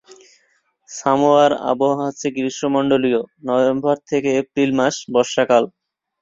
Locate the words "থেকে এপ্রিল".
4.09-4.69